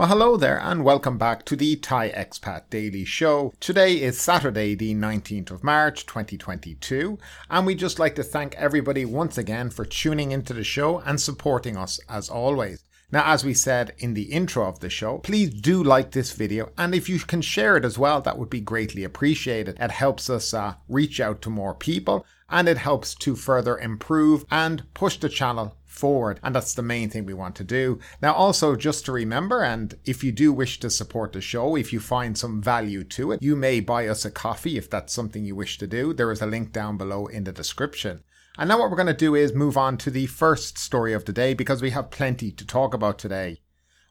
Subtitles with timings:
[0.00, 3.52] Well, hello there, and welcome back to the Thai Expat Daily Show.
[3.60, 7.18] Today is Saturday, the 19th of March, 2022,
[7.50, 11.20] and we'd just like to thank everybody once again for tuning into the show and
[11.20, 12.82] supporting us as always.
[13.12, 16.70] Now, as we said in the intro of the show, please do like this video,
[16.78, 19.76] and if you can share it as well, that would be greatly appreciated.
[19.78, 24.46] It helps us uh, reach out to more people, and it helps to further improve
[24.50, 26.40] and push the channel forward.
[26.42, 27.98] And that's the main thing we want to do.
[28.22, 31.92] Now, also, just to remember, and if you do wish to support the show, if
[31.92, 35.44] you find some value to it, you may buy us a coffee if that's something
[35.44, 36.14] you wish to do.
[36.14, 38.22] There is a link down below in the description.
[38.56, 41.24] And now, what we're going to do is move on to the first story of
[41.24, 43.60] the day because we have plenty to talk about today.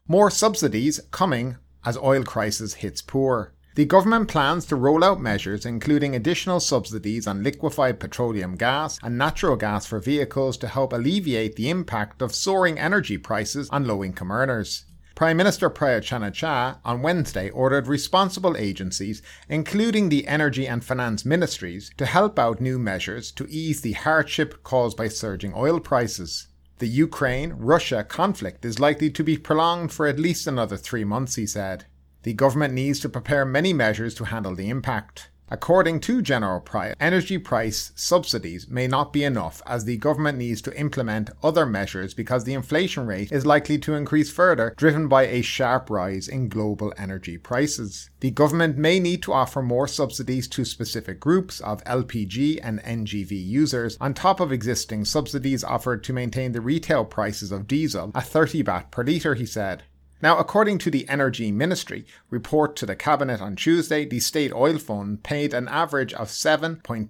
[0.06, 3.54] More subsidies coming as oil crisis hits poor.
[3.76, 9.16] The government plans to roll out measures including additional subsidies on liquefied petroleum gas and
[9.16, 14.02] natural gas for vehicles to help alleviate the impact of soaring energy prices on low
[14.02, 14.86] income earners.
[15.14, 21.92] Prime Minister Prayut Chan-o-cha on Wednesday ordered responsible agencies, including the Energy and Finance Ministries,
[21.96, 26.48] to help out new measures to ease the hardship caused by surging oil prices.
[26.78, 31.34] The Ukraine Russia conflict is likely to be prolonged for at least another three months,
[31.34, 31.84] he said.
[32.22, 35.30] The government needs to prepare many measures to handle the impact.
[35.52, 40.62] According to General Prayut, energy price subsidies may not be enough as the government needs
[40.62, 45.26] to implement other measures because the inflation rate is likely to increase further, driven by
[45.26, 48.10] a sharp rise in global energy prices.
[48.20, 53.32] The government may need to offer more subsidies to specific groups of LPG and NGV
[53.32, 58.26] users on top of existing subsidies offered to maintain the retail prices of diesel at
[58.26, 59.82] 30 baht per litre, he said.
[60.22, 64.76] Now, according to the Energy Ministry report to the Cabinet on Tuesday, the State Oil
[64.76, 67.08] Fund paid an average of 7.25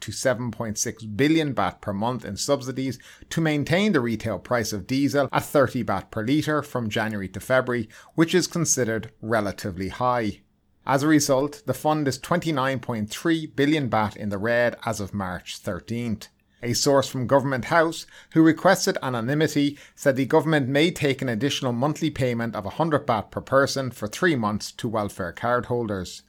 [0.00, 2.98] to 7.6 billion baht per month in subsidies
[3.30, 7.40] to maintain the retail price of diesel at 30 baht per litre from January to
[7.40, 10.40] February, which is considered relatively high.
[10.86, 15.60] As a result, the fund is 29.3 billion baht in the red as of March
[15.62, 16.28] 13th.
[16.62, 21.72] A source from Government House, who requested anonymity, said the government may take an additional
[21.72, 26.22] monthly payment of 100 baht per person for three months to welfare cardholders.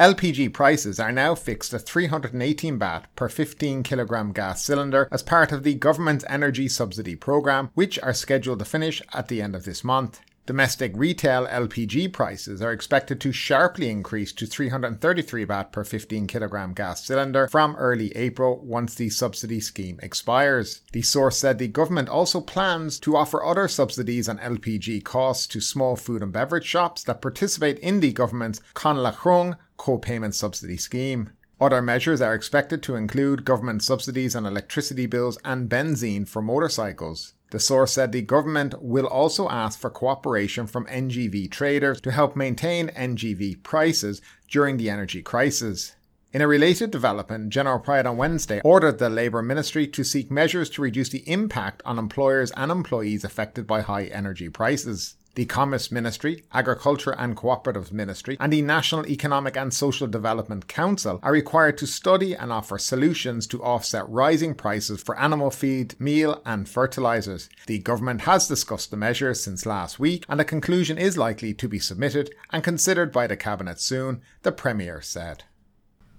[0.00, 5.52] LPG prices are now fixed at 318 baht per 15 kilogram gas cylinder as part
[5.52, 9.64] of the government's energy subsidy program, which are scheduled to finish at the end of
[9.64, 10.20] this month.
[10.46, 16.74] Domestic retail LPG prices are expected to sharply increase to 333 baht per 15 kilogram
[16.74, 20.82] gas cylinder from early April once the subsidy scheme expires.
[20.92, 25.62] The source said the government also plans to offer other subsidies on LPG costs to
[25.62, 30.76] small food and beverage shops that participate in the government's Kon La Krung co-payment subsidy
[30.76, 31.30] scheme.
[31.58, 37.32] Other measures are expected to include government subsidies on electricity bills and benzene for motorcycles.
[37.54, 42.34] The source said the government will also ask for cooperation from NGV traders to help
[42.34, 44.20] maintain NGV prices
[44.50, 45.94] during the energy crisis.
[46.34, 50.68] In a related development, General Prayut on Wednesday ordered the Labour Ministry to seek measures
[50.70, 55.92] to reduce the impact on employers and employees affected by high energy prices the Commerce
[55.92, 61.78] Ministry, Agriculture and Cooperatives Ministry, and the National Economic and Social Development Council are required
[61.78, 67.48] to study and offer solutions to offset rising prices for animal feed, meal, and fertilizers.
[67.66, 71.68] The government has discussed the measures since last week, and a conclusion is likely to
[71.68, 75.44] be submitted and considered by the Cabinet soon, the Premier said.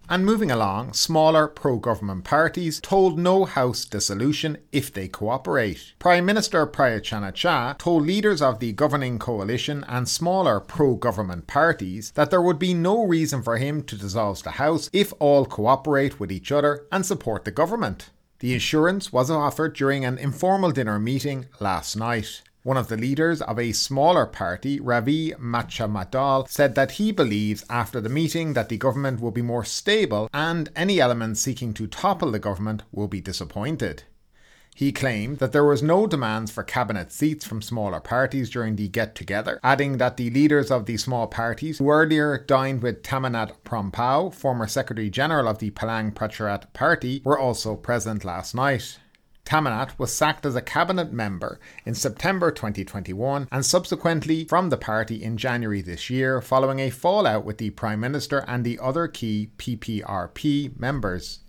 [0.07, 5.93] And moving along, smaller pro government parties told no House dissolution if they cooperate.
[5.97, 12.11] Prime Minister Prayut Chan-o-cha told leaders of the governing coalition and smaller pro government parties
[12.11, 16.19] that there would be no reason for him to dissolve the House if all cooperate
[16.19, 18.11] with each other and support the government.
[18.39, 22.43] The assurance was offered during an informal dinner meeting last night.
[22.65, 28.01] One of the leaders of a smaller party, Ravee Maschamadol, said that he believes after
[28.01, 32.31] the meeting that the government will be more stable and any elements seeking to topple
[32.31, 34.05] the government will be disappointed.
[34.73, 38.87] He claimed that there was no demands for cabinet seats from smaller parties during the
[38.87, 43.57] get together, adding that the leaders of the small parties who earlier dined with Thamanat
[43.63, 48.97] Prompow, former Secretary General of the Palang Pracharat Party, were also present last night.
[49.45, 55.23] Thamanat was sacked as a cabinet member in September 2021 and subsequently from the party
[55.23, 59.51] in January this year following a fallout with the Prime Minister and the other key
[59.57, 61.39] PPRP members.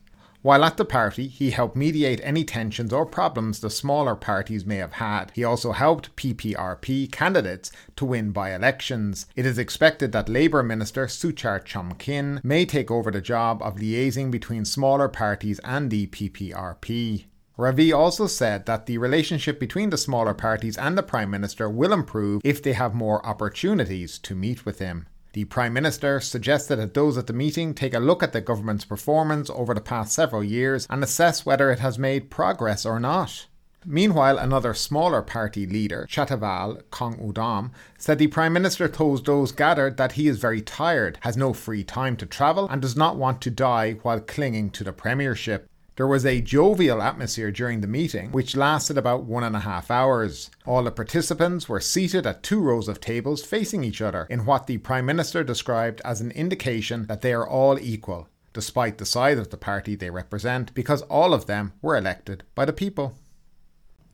[0.43, 4.77] While at the party, he helped mediate any tensions or problems the smaller parties may
[4.77, 5.33] have had.
[5.35, 9.27] He also helped PPRP candidates to win by elections.
[9.35, 14.31] It is expected that Labour Minister Suchart Chomklin may take over the job of liaising
[14.31, 17.25] between smaller parties and the PPRP.
[17.59, 21.95] Ravi also said that the relationship between the smaller parties and the Prime Minister will
[21.95, 25.07] improve if they have more opportunities to meet with him.
[25.33, 28.85] The Prime Minister suggested that those at the meeting take a look at the government's
[28.85, 33.47] performance over the past several years and assess whether it has made progress or not.
[33.87, 39.97] Meanwhile, another smaller party leader, Chatchawal Kong Udom, said the Prime Minister told those gathered
[39.97, 43.41] that he is very tired, has no free time to travel, and does not want
[43.43, 45.71] to die while clinging to the Premiership.
[45.97, 49.91] There was a jovial atmosphere during the meeting, which lasted about one and a half
[49.91, 50.51] hours.
[50.67, 54.67] All the participants were seated at two rows of tables facing each other in what
[54.67, 59.39] the Prime Minister described as an indication that they are all equal, despite the size
[59.39, 63.15] of the party they represent, because all of them were elected by the people.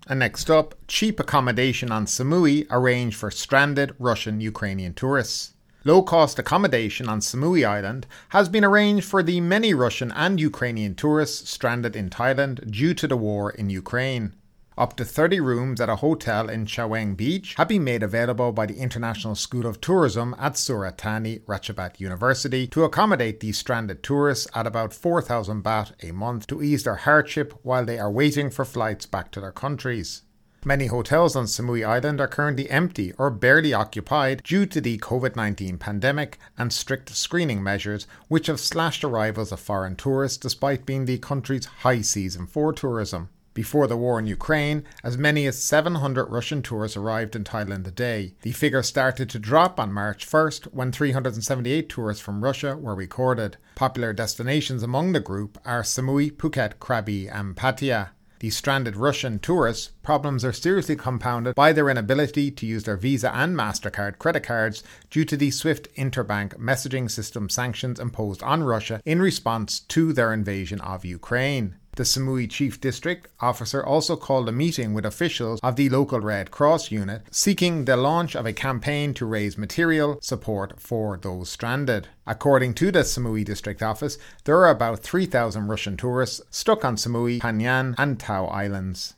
[0.06, 5.51] And next up, cheap accommodation on Samui arranged for stranded Russian Ukrainian tourists.
[5.84, 10.94] Low cost accommodation on Samui Island has been arranged for the many Russian and Ukrainian
[10.94, 14.34] tourists stranded in Thailand due to the war in Ukraine.
[14.79, 18.64] Up to 30 rooms at a hotel in Chaweng Beach have been made available by
[18.64, 24.46] the International School of Tourism at Surat Thani Rajabhat University to accommodate these stranded tourists
[24.55, 28.64] at about 4,000 baht a month to ease their hardship while they are waiting for
[28.64, 30.23] flights back to their countries.
[30.64, 35.34] Many hotels on Samui Island are currently empty or barely occupied due to the COVID
[35.34, 41.04] 19 pandemic and strict screening measures, which have slashed arrivals of foreign tourists despite being
[41.04, 43.28] the country's high season for tourism.
[43.54, 47.90] Before the war in Ukraine, as many as 700 Russian tourists arrived in Thailand a
[47.90, 48.34] day.
[48.42, 53.56] The figure started to drop on March 1st when 378 tourists from Russia were recorded.
[53.74, 58.10] Popular destinations among the group are Samui, Phuket, Krabi, and Pattaya.
[58.42, 63.32] These stranded Russian tourists' problems are seriously compounded by their inability to use their Visa
[63.32, 69.00] and MasterCard credit cards due to the SWIFT interbank messaging system sanctions imposed on Russia
[69.04, 71.76] in response to their invasion of Ukraine.
[71.94, 76.50] The Samui Chief District Officer also called a meeting with officials of the local Red
[76.50, 82.08] Cross unit seeking the launch of a campaign to raise material support for those stranded.
[82.26, 87.40] According to the Samui District Office, there are about 3,000 Russian tourists stuck on Samui,
[87.40, 89.14] Phangan, and Tao Islands.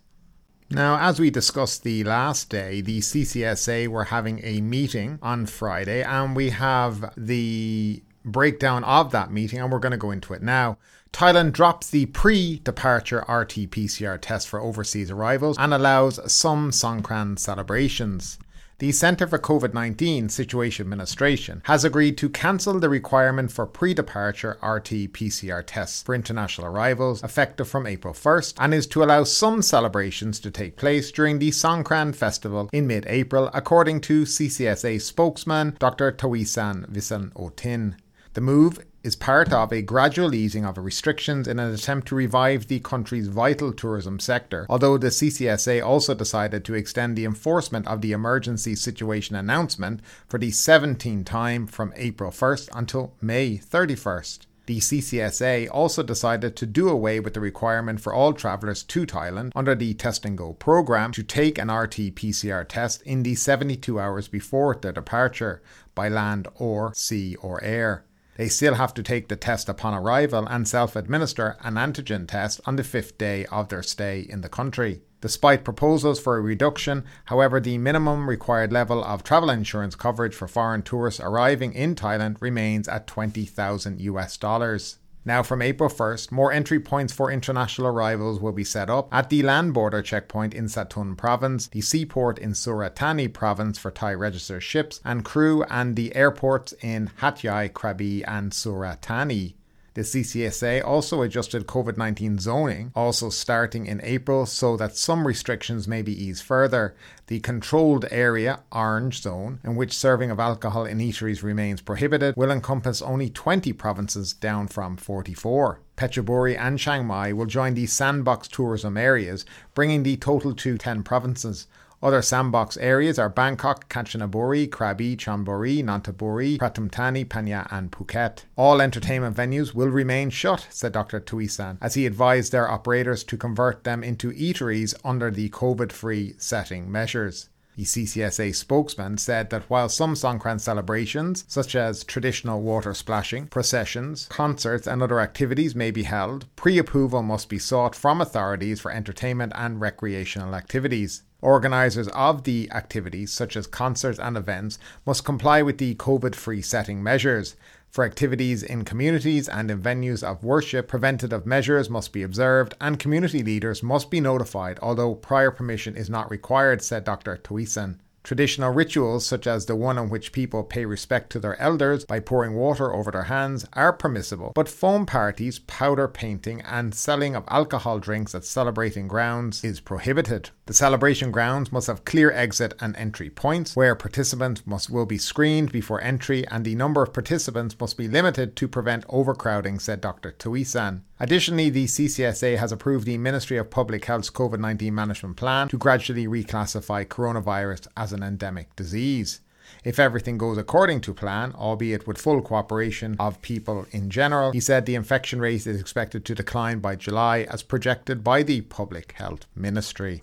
[0.68, 6.02] Now, as we discussed the last day, the CCSA were having a meeting on Friday,
[6.02, 10.42] and we have the breakdown of that meeting, and we're going to go into it
[10.42, 10.78] now.
[11.12, 17.38] Thailand drops the pre departure RT PCR test for overseas arrivals and allows some Songkran
[17.38, 18.38] celebrations.
[18.80, 23.94] The Centre for COVID 19 Situation Administration has agreed to cancel the requirement for pre
[23.94, 29.22] departure RT PCR tests for international arrivals effective from April 1st and is to allow
[29.22, 35.00] some celebrations to take place during the Songkran festival in mid April, according to CCSA
[35.00, 36.10] spokesman Dr.
[36.10, 37.94] Taweesin Visanuyothin.
[38.34, 42.66] The move is part of a gradual easing of restrictions in an attempt to revive
[42.66, 48.00] the country's vital tourism sector, although the CCSA also decided to extend the enforcement of
[48.00, 54.46] the emergency situation announcement for the 17th time from April 1st until May 31st.
[54.66, 59.52] The CCSA also decided to do away with the requirement for all travellers to Thailand
[59.54, 64.00] under the Test and Go program to take an RT PCR test in the 72
[64.00, 65.62] hours before their departure
[65.94, 68.04] by land or sea or air.
[68.36, 72.60] They still have to take the test upon arrival and self administer an antigen test
[72.66, 75.02] on the fifth day of their stay in the country.
[75.20, 80.48] Despite proposals for a reduction, however, the minimum required level of travel insurance coverage for
[80.48, 84.98] foreign tourists arriving in Thailand remains at 20,000 US dollars.
[85.26, 89.30] Now, from April 1st, more entry points for international arrivals will be set up at
[89.30, 94.12] the land border checkpoint in Satun province, the seaport in Surat Thani province for Thai
[94.12, 99.56] registered ships and crew, and the airports in Hat Yai, Krabi, and Surat Thani.
[99.94, 105.86] The CCSA also adjusted COVID 19 zoning, also starting in April, so that some restrictions
[105.86, 106.96] may be eased further.
[107.28, 112.50] The controlled area, orange zone, in which serving of alcohol in eateries remains prohibited, will
[112.50, 115.80] encompass only 20 provinces, down from 44.
[115.96, 121.04] Phetchaburi and Chiang Mai will join the sandbox tourism areas, bringing the total to 10
[121.04, 121.68] provinces.
[122.04, 128.44] Other sandbox areas are Bangkok, Kanchanaburi, Krabi, Chonburi, Nonthaburi, Pratumthani, Phang Nga, and Phuket.
[128.56, 131.18] All entertainment venues will remain shut, said Dr.
[131.18, 136.34] Taweesin, as he advised their operators to convert them into eateries under the COVID free
[136.36, 137.48] setting measures.
[137.76, 144.26] The CCSA spokesman said that while some Songkran celebrations, such as traditional water splashing, processions,
[144.30, 148.92] concerts, and other activities, may be held, pre approval must be sought from authorities for
[148.92, 151.24] entertainment and recreational activities.
[151.42, 156.62] Organisers of the activities, such as concerts and events, must comply with the COVID free
[156.62, 157.56] setting measures.
[157.94, 162.98] For activities in communities and in venues of worship, preventative measures must be observed and
[162.98, 167.36] community leaders must be notified, although prior permission is not required, said Dr.
[167.36, 167.98] Taweesin.
[168.24, 172.18] Traditional rituals, such as the one in which people pay respect to their elders by
[172.18, 177.44] pouring water over their hands, are permissible, but foam parties, powder painting, and selling of
[177.46, 180.50] alcohol drinks at celebrating grounds is prohibited.
[180.66, 185.18] The celebration grounds must have clear exit and entry points, where participants must will be
[185.18, 190.00] screened before entry, and the number of participants must be limited to prevent overcrowding, said
[190.00, 190.32] Dr.
[190.32, 191.02] Taweesin.
[191.20, 195.76] Additionally, the CCSA has approved the Ministry of Public Health's COVID 19 management plan to
[195.76, 199.42] gradually reclassify coronavirus as an endemic disease.
[199.84, 204.60] If everything goes according to plan, albeit with full cooperation of people in general, he
[204.60, 209.12] said the infection rate is expected to decline by July as projected by the Public
[209.12, 210.22] Health Ministry.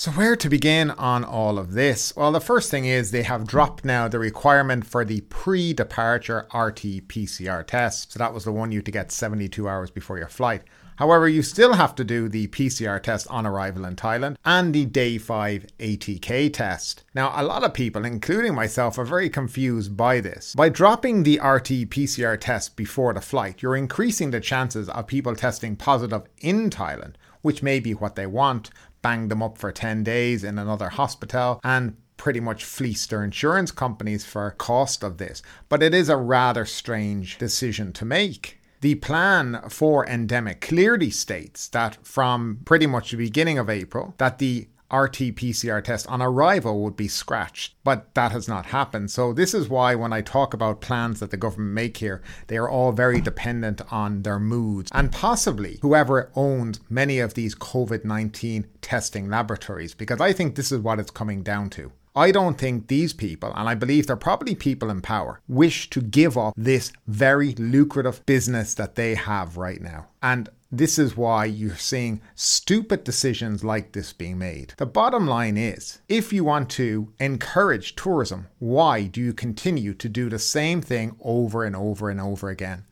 [0.00, 2.16] So, where to begin on all of this?
[2.16, 6.46] Well, the first thing is they have dropped now the requirement for the pre departure
[6.54, 8.12] RT PCR test.
[8.12, 10.62] So, that was the one you had to get 72 hours before your flight.
[10.96, 14.86] However, you still have to do the PCR test on arrival in Thailand and the
[14.86, 17.04] day 5 ATK test.
[17.14, 20.54] Now, a lot of people, including myself, are very confused by this.
[20.54, 25.36] By dropping the RT PCR test before the flight, you're increasing the chances of people
[25.36, 28.70] testing positive in Thailand, which may be what they want,
[29.02, 33.70] bang them up for 10 days in another hospital, and pretty much fleece their insurance
[33.70, 35.42] companies for cost of this.
[35.68, 38.58] But it is a rather strange decision to make.
[38.82, 44.38] The plan for endemic clearly states that from pretty much the beginning of April that
[44.38, 49.10] the RT PCR test on arrival would be scratched, but that has not happened.
[49.10, 52.56] So this is why when I talk about plans that the government make here, they
[52.56, 58.64] are all very dependent on their moods and possibly whoever owns many of these COVID-19
[58.80, 61.92] testing laboratories because I think this is what it's coming down to.
[62.14, 66.00] I don't think these people, and I believe they're probably people in power, wish to
[66.00, 70.08] give up this very lucrative business that they have right now.
[70.20, 74.74] And this is why you're seeing stupid decisions like this being made.
[74.76, 80.08] The bottom line is if you want to encourage tourism, why do you continue to
[80.08, 82.84] do the same thing over and over and over again?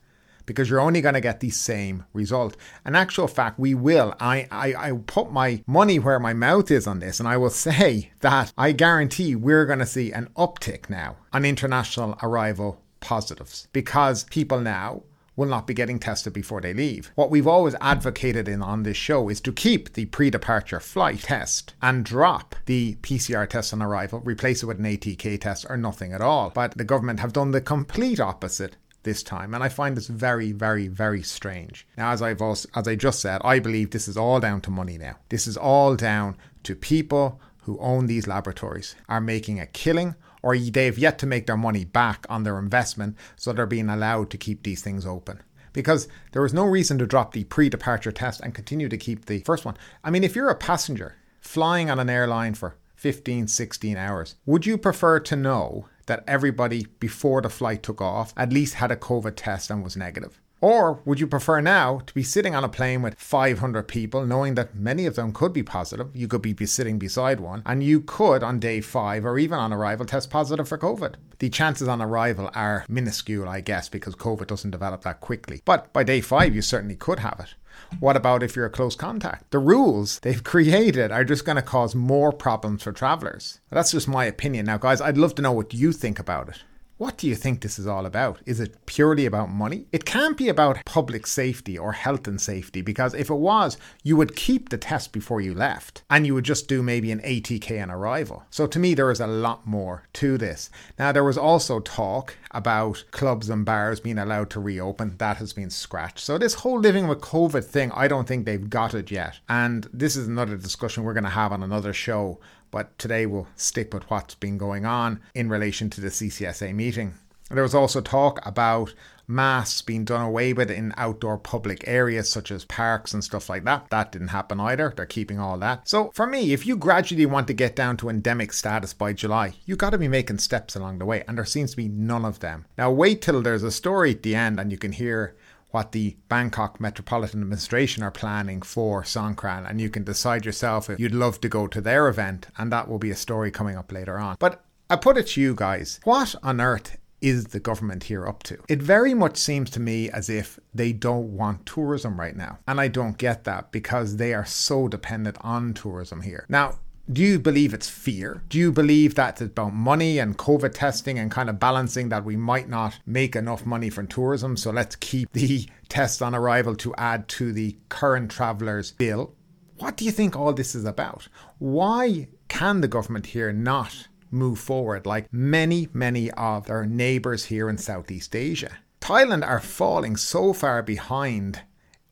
[0.49, 2.57] Because you're only going to get the same result.
[2.83, 4.15] In actual fact, we will.
[4.19, 7.51] I, I, I put my money where my mouth is on this, and I will
[7.51, 13.67] say that I guarantee we're going to see an uptick now on international arrival positives
[13.73, 15.03] because people now
[15.35, 17.11] will not be getting tested before they leave.
[17.13, 21.75] What we've always advocated in on this show is to keep the pre-departure flight test
[21.81, 26.11] and drop the PCR test on arrival, replace it with an ATK test or nothing
[26.11, 26.49] at all.
[26.49, 30.51] But the government have done the complete opposite this time, and I find this very,
[30.51, 31.87] very, very strange.
[31.97, 34.71] Now, as I've also, as I just said, I believe this is all down to
[34.71, 35.15] money now.
[35.29, 40.57] This is all down to people who own these laboratories are making a killing or
[40.57, 44.37] they've yet to make their money back on their investment, so they're being allowed to
[44.37, 45.41] keep these things open.
[45.73, 49.25] Because there was no reason to drop the pre departure test and continue to keep
[49.25, 49.77] the first one.
[50.03, 54.65] I mean, if you're a passenger flying on an airline for 15, 16 hours, would
[54.65, 58.97] you prefer to know that everybody before the flight took off at least had a
[58.97, 60.41] COVID test and was negative?
[60.61, 64.55] Or would you prefer now to be sitting on a plane with 500 people, knowing
[64.55, 66.13] that many of them could be positive?
[66.13, 69.71] You could be sitting beside one, and you could on day five or even on
[69.71, 71.15] arrival test positive for COVID.
[71.39, 75.61] The chances on arrival are minuscule, I guess, because COVID doesn't develop that quickly.
[75.63, 77.55] But by day five, you certainly could have it.
[77.99, 79.51] What about if you're a close contact?
[79.51, 83.59] The rules they've created are just going to cause more problems for travelers.
[83.69, 84.65] That's just my opinion.
[84.65, 86.63] Now, guys, I'd love to know what you think about it.
[86.99, 88.41] What do you think this is all about?
[88.45, 89.85] Is it purely about money?
[89.93, 94.17] It can't be about public safety or health and safety because if it was, you
[94.17, 97.81] would keep the test before you left and you would just do maybe an ATK
[97.81, 98.43] on arrival.
[98.49, 100.69] So to me, there is a lot more to this.
[100.97, 105.15] Now, there was also talk about clubs and bars being allowed to reopen.
[105.19, 106.19] That has been scratched.
[106.19, 109.39] So this whole living with COVID thing, I don't think they've got it yet.
[109.47, 112.41] And this is another discussion we're going to have on another show
[112.71, 117.13] but today we'll stick with what's been going on in relation to the CCSA meeting.
[117.49, 118.93] There was also talk about
[119.29, 123.63] masks being done away with in outdoor public areas such as parks and stuff like
[123.63, 123.89] that.
[123.89, 124.93] That didn't happen either.
[124.95, 125.87] They're keeping all that.
[125.87, 129.53] So for me, if you gradually want to get down to endemic status by July,
[129.65, 132.25] you got to be making steps along the way, and there seems to be none
[132.25, 132.65] of them.
[132.77, 135.35] Now wait till there's a story at the end and you can hear
[135.71, 140.99] what the Bangkok Metropolitan Administration are planning for Songkran, and you can decide yourself if
[140.99, 143.91] you'd love to go to their event, and that will be a story coming up
[143.91, 144.37] later on.
[144.39, 148.43] But I put it to you guys what on earth is the government here up
[148.43, 148.57] to?
[148.67, 152.59] It very much seems to me as if they don't want tourism right now.
[152.67, 156.45] And I don't get that because they are so dependent on tourism here.
[156.49, 156.79] Now,
[157.11, 158.43] do you believe it's fear?
[158.49, 162.23] Do you believe that it's about money and COVID testing and kind of balancing that
[162.23, 164.55] we might not make enough money from tourism?
[164.55, 169.33] So let's keep the test on arrival to add to the current travellers' bill.
[169.77, 171.27] What do you think all this is about?
[171.57, 177.69] Why can the government here not move forward like many, many of their neighbours here
[177.69, 178.77] in Southeast Asia?
[179.01, 181.61] Thailand are falling so far behind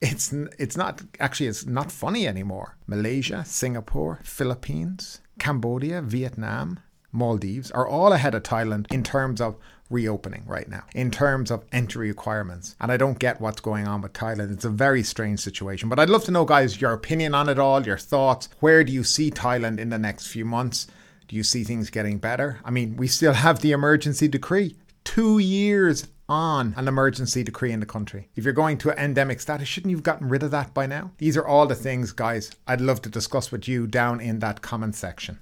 [0.01, 2.77] it's it's not actually it's not funny anymore.
[2.87, 6.79] Malaysia, Singapore, Philippines, Cambodia, Vietnam,
[7.11, 9.55] Maldives are all ahead of Thailand in terms of
[9.89, 12.75] reopening right now, in terms of entry requirements.
[12.79, 14.51] And I don't get what's going on with Thailand.
[14.51, 15.89] It's a very strange situation.
[15.89, 18.49] But I'd love to know, guys, your opinion on it all, your thoughts.
[18.59, 20.87] Where do you see Thailand in the next few months?
[21.27, 22.59] Do you see things getting better?
[22.63, 24.75] I mean, we still have the emergency decree.
[25.03, 28.29] Two years on an emergency decree in the country.
[28.35, 31.11] If you're going to endemic status, shouldn't you have gotten rid of that by now?
[31.17, 34.61] These are all the things, guys, I'd love to discuss with you down in that
[34.61, 35.39] comment section.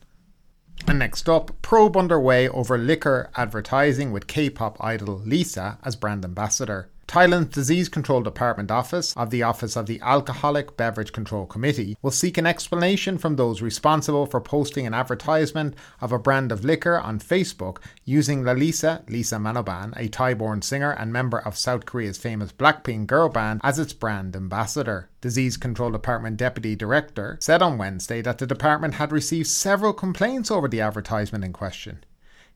[0.87, 6.23] And next up, probe underway over liquor advertising with K pop idol Lisa as brand
[6.23, 6.89] ambassador.
[7.07, 12.11] Thailand's Disease Control Department Office of the Office of the Alcoholic Beverage Control Committee will
[12.11, 16.99] seek an explanation from those responsible for posting an advertisement of a brand of liquor
[16.99, 22.51] on Facebook using Lalisa Lisa Manoban, a Thai-born singer and member of South Korea's famous
[22.51, 25.09] Blackpink girl band, as its brand ambassador.
[25.21, 30.51] Disease Control Department Deputy Director said on Wednesday that the department had received several complaints
[30.51, 32.03] over the advertisement in question.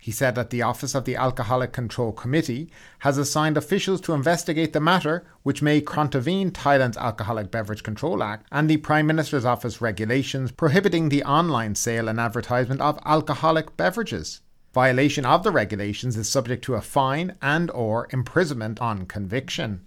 [0.01, 4.71] He said that the Office of the Alcoholic Control Committee has assigned officials to investigate
[4.71, 9.81] the matter, which may contravene Thailand's Alcoholic Beverage Control Act and the Prime Minister's Office
[9.81, 14.39] regulations prohibiting the online sale and advertisement of alcoholic beverages.
[14.73, 19.85] Violation of the regulations is subject to a fine and or imprisonment on conviction.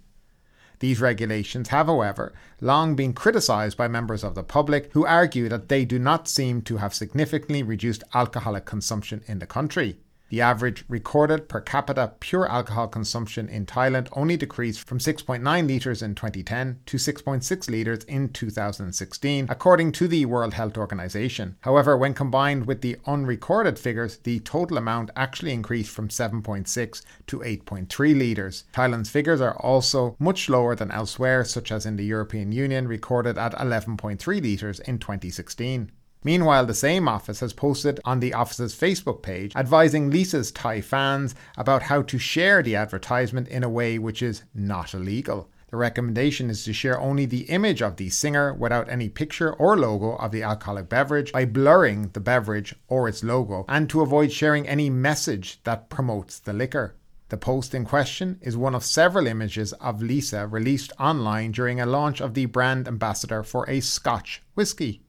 [0.83, 5.69] These regulations have, however, long been criticised by members of the public who argue that
[5.69, 9.95] they do not seem to have significantly reduced alcoholic consumption in the country.
[10.33, 16.01] The average recorded per capita pure alcohol consumption in Thailand only decreased from 6.9 litres
[16.01, 21.57] in 2010 to 6.6 litres in 2016, according to the World Health Organization.
[21.61, 27.37] However, when combined with the unrecorded figures, the total amount actually increased from 7.6 to
[27.37, 28.63] 8.3 litres.
[28.73, 33.37] Thailand's figures are also much lower than elsewhere, such as in the European Union, recorded
[33.37, 35.91] at 11.3 litres in 2016.
[36.23, 41.35] Meanwhile, the same office has posted on the office's Facebook page advising Lisa's Thai fans
[41.57, 45.49] about how to share the advertisement in a way which is not illegal.
[45.69, 49.75] The recommendation is to share only the image of the singer without any picture or
[49.75, 54.31] logo of the alcoholic beverage by blurring the beverage or its logo and to avoid
[54.31, 56.95] sharing any message that promotes the liquor.
[57.29, 61.87] The post in question is one of several images of Lisa released online during a
[61.87, 65.01] launch of the brand ambassador for a Scotch whisky.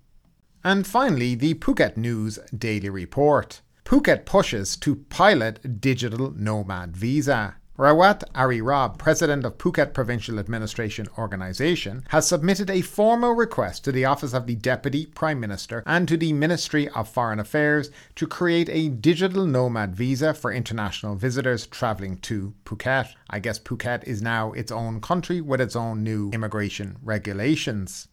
[0.65, 3.61] And finally, the Phuket News Daily Report.
[3.85, 7.57] Phuket pushes to pilot digital nomad visa.
[7.77, 14.07] Rewat Areerob, president of Phuket Provincial Administration Organisation, has submitted a formal request to the
[14.07, 18.71] Office of the Deputy Prime Minister and to the Ministry of Foreign Affairs to create
[18.71, 23.13] a digital nomad visa for international visitors travelling to Phuket.
[23.29, 28.09] I guess Phuket is now its own country with its own new immigration regulations.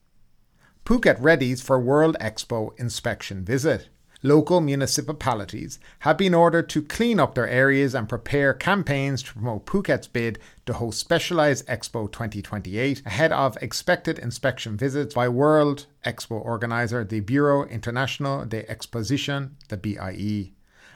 [0.84, 3.89] Phuket readies for World Expo inspection visit.
[4.24, 9.67] Local municipalities have been ordered to clean up their areas and prepare campaigns to promote
[9.67, 16.44] Phuket's bid to host Specialized Expo 2028 ahead of expected inspection visits by World Expo
[16.44, 20.54] organizer the Bureau International de Exposition, the BIE.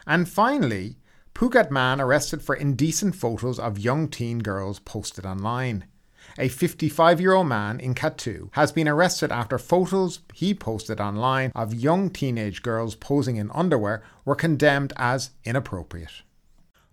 [0.08, 0.98] And finally,
[1.36, 5.86] Phuket man arrested for indecent photos of young teen girls posted online
[6.38, 11.52] a 55 year old man in Kathu, has been arrested after photos he posted online
[11.56, 16.24] of young teenage girls posing in underwear were condemned as inappropriate.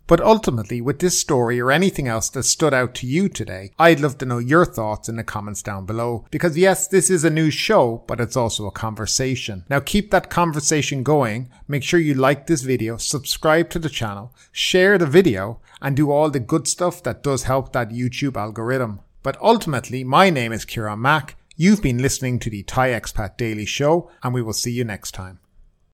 [0.08, 4.00] But ultimately, with this story or anything else that stood out to you today, I'd
[4.00, 6.26] love to know your thoughts in the comments down below.
[6.30, 9.64] Because yes, this is a news show, but it's also a conversation.
[9.70, 11.50] Now keep that conversation going.
[11.68, 16.10] Make sure you like this video, subscribe to the channel, share the video, and do
[16.10, 19.00] all the good stuff that does help that YouTube algorithm.
[19.22, 21.36] But ultimately, my name is Kieran Mack.
[21.56, 25.12] You've been listening to the Thai Expat Daily Show, and we will see you next
[25.12, 25.38] time.